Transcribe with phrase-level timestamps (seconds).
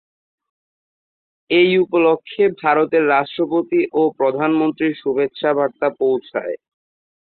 [1.49, 6.53] এই উপলক্ষে ভারতের রাষ্ট্রপতি ও প্রধানমন্ত্রীর শুভেচ্ছা বার্তা পৌঁছয়।